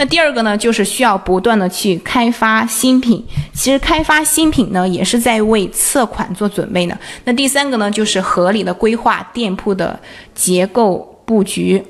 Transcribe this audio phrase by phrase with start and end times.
[0.00, 3.22] 那第二个呢，就是需要不断的去开发新品。
[3.52, 6.98] 其实开发新品呢，也是在为测款做准备呢。
[7.24, 10.00] 那第三个呢，就是合理的规划店铺的
[10.34, 11.84] 结构布局。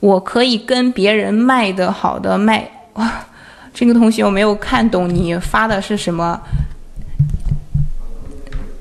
[0.00, 3.08] 我可以跟别人卖的好的卖哇，
[3.72, 6.40] 这个同学我没有看懂你发的是什么，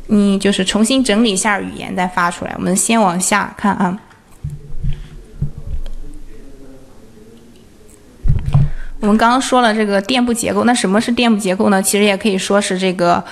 [0.07, 2.55] 你就是重新整理一下语言再发出来。
[2.57, 3.95] 我们先往下看啊。
[9.07, 11.81] 我们刚刚说了这个店铺结构，那什么是店铺结构呢？
[11.81, 13.23] 其实也可以说是这个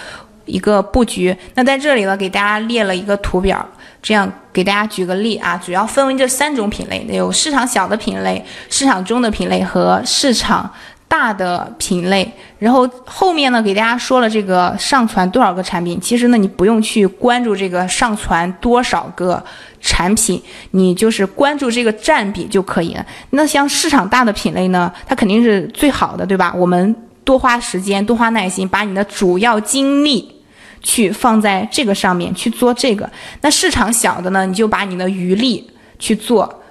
[0.45, 1.35] 一个布局。
[1.55, 3.67] 那在这里呢，给大家列了一个图表，
[4.01, 10.71] 这样给大家举个例啊，主要分为这三种品类，有市场小的品类、市场中的品类和市场。
[11.07, 15.99] 大的品类，然后后面呢，给大家说了这个上传多少个产品。
[16.01, 19.41] 其实呢，你不用去关注这个上传多少个
[19.79, 20.41] 产品，
[20.71, 23.05] 你就是关注这个占比就可以了。
[23.29, 26.53] 那像市场大的品类呢，它肯定是最好的，对吧？
[26.55, 30.35] 我们多花时间，多花耐心，把你的主要精力
[30.81, 33.09] 去放在这个上面去做这个。
[33.41, 36.63] 那市场小的呢，你就把你的余力去做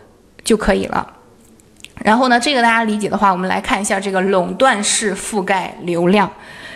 [0.42, 1.06] 就可以了。
[2.02, 6.30] 然后呢，这个大家理解的话，我们来看一下这个垄断式覆盖流量。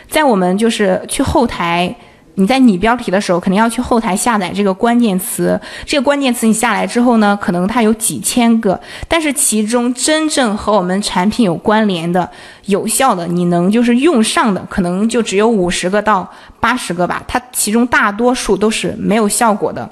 [0.08, 1.94] 在我们就是去后台，
[2.34, 5.60] 你在拟标题的时候，肯定要去后台下载这个关键词。
[5.84, 12.26] 这个关键词你下来之后呢，可能它有几千个，但是其中真正和我们产品有关联的、
[12.66, 16.26] 有效的，你能就是用上的，可能就只有五十个到
[16.60, 17.22] 八十个吧。
[17.26, 19.90] 它其中大多数都是没有效果的。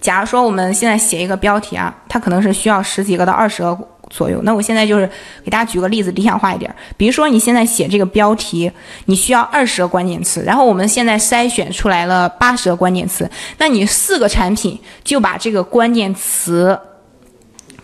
[0.00, 3.78] 假如说我们现在写一个标题啊，它可能是需要十几个到二十个。
[4.16, 5.10] 左右，那我现在就是
[5.44, 6.72] 给大家举个例子，理想化一点。
[6.96, 8.70] 比如说你现在写这个标题，
[9.06, 16.78] 你需要二十个关键词，然后我们现在筛选出来了八十个关键词，那你四个产品就把这个关键词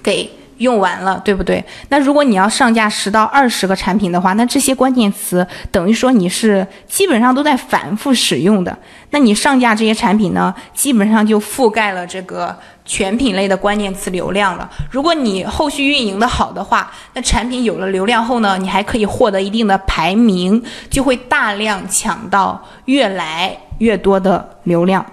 [0.01, 0.31] 给。
[0.61, 1.63] 用完了，对不对？
[1.89, 8.77] 那如果你要上架十到二十个产品的话，那这些关键词等于说你是基本上都在反复使用的。
[9.11, 12.55] 那你上架这些产品呢，基本上就覆盖了这个
[12.85, 14.71] 全品类的关键词流量了。
[14.91, 25.05] 如果你后续运营的好的话，那产品有了流量后呢，你还可以获得一定的排名，就会大量抢到越来越多的流量。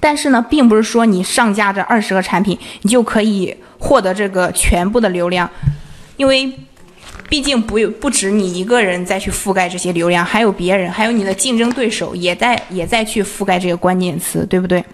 [0.00, 3.56] 但是呢，并不是说你上架这二十个产品，你就可以。
[3.80, 5.48] 获得这个全部的流量，
[6.16, 6.52] 因为
[7.28, 14.84] 毕竟不不止你一个人在去覆盖这些流量，还有别人，还有你的竞争对手也在也在去覆盖这个关键词，对不对？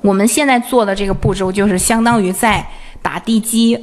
[0.00, 2.66] 我们现在做的这个步骤就是相当于在
[3.00, 3.78] 打地基。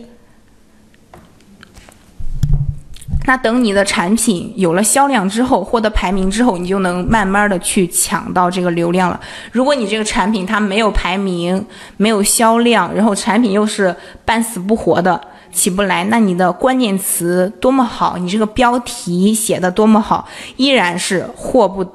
[3.25, 9.19] 那等你的产品有了销量之后，获得排名之后，你就能慢慢的去抢到这个流量了。
[9.51, 13.95] 如果你这个产品它没有排名，没有销量，然后产品又是
[14.25, 15.19] 半死不活的
[15.53, 21.85] 起不来，那你的关键词多么好，你这个标题写的多么好，依然是获不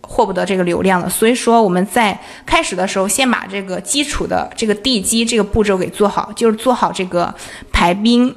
[0.00, 1.06] 获不得这个流量的。
[1.08, 7.34] 所以说我们在开始的时候，先把这个基础的这个地基这个步骤给做好，就是做好这个
[7.70, 8.34] 排兵。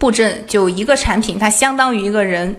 [0.00, 2.56] 布阵就一个产品，它相当于一个人。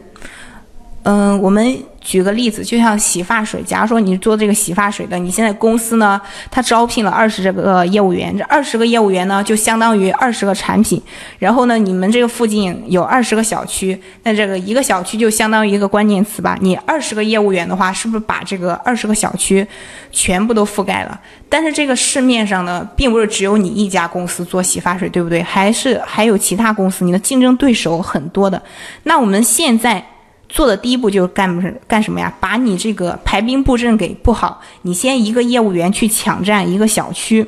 [1.04, 1.91] 嗯，我们。
[2.02, 6.20] 举个例子，就像洗发水，假如说你做这个洗发水的，你现在公司呢，
[6.50, 11.00] 它招聘了二十这个业务员，这二十个业务员呢，就相当于二十个产品。
[11.38, 16.58] 然后呢，你们这个附近有二十个小区，那这个一个小区就相当于一个关键词吧。
[16.60, 19.66] 你二十个业务员的话，是不是把这个二十个小区
[20.12, 21.22] 全部都覆盖了？
[21.48, 25.44] 但是这个市面上呢，并不是只有你一家公司做洗发水，对不对？
[25.44, 28.60] 还是还有其他公司，你的竞争对手很多的。
[29.04, 30.04] 那我们现在。
[30.52, 32.32] 做的第一步就是干什干什么呀？
[32.42, 34.62] 把你这个排兵布阵给布好。
[34.82, 37.48] 你先一个业务员去抢占一个小区，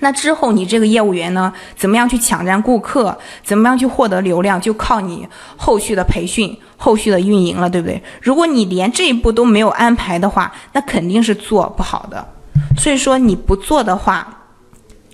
[0.00, 3.16] 那之后你这个业务员呢，怎么样去抢占顾客？
[3.42, 4.60] 怎么样去获得流量？
[4.60, 5.26] 就靠你
[5.56, 8.02] 后续的培训、后续的运营了，对不对？
[8.20, 12.26] 如果你连这一步都没有安排的话，那肯定是做不好的。
[12.76, 14.42] 所以说你不做的话，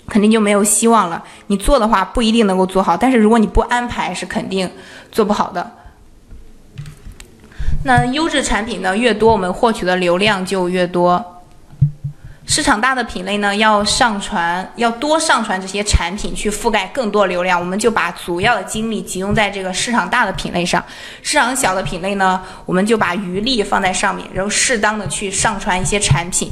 [0.09, 1.23] 肯定就没有希望了。
[1.47, 4.69] 你做的话不一定能够做好，但是如果你不安排，是肯定
[5.13, 5.71] 做不好的。
[7.87, 11.25] 那优质产品呢越多，我们获取的流量就越多。
[12.45, 20.85] 市场大的品类呢，要上传，要多上传这些产品去覆盖更多流量，我们就把主要的精力集中在这个市场大的品类上。
[21.23, 26.51] 市场小的品类呢，我们就把余力放在上面，然后适当的去上传一些产品。